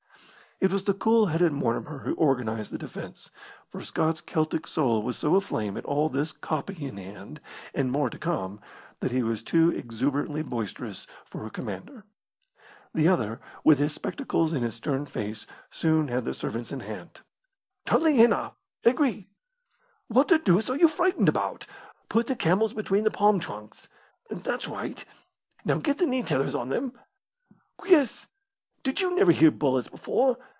[0.59, 3.31] It was the cool headed Mortimer who organised the defence,
[3.71, 7.41] for Scott's Celtic soul was so aflame at all this "copy" in hand
[7.73, 8.61] and more to come
[8.99, 12.03] that he was too exuberantly boisterous for a commander.
[12.93, 17.21] The other, with his spectacles and his stern face, soon had the servants in hand.
[17.87, 18.51] "Tali henna!
[18.85, 19.25] Egri!
[20.09, 21.65] What the deuce are you frightened about?
[22.07, 23.87] Put the camels between the palm trunks.
[24.29, 25.03] That's right.
[25.65, 26.93] Now get the knee tethers on them.
[27.79, 28.27] Quies!
[28.83, 30.37] Did you never hear bullets before?